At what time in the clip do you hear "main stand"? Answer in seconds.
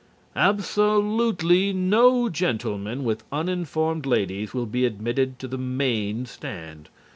5.59-6.89